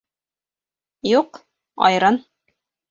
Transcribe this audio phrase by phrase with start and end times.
[1.17, 1.41] —Юҡ,
[1.91, 2.23] айран.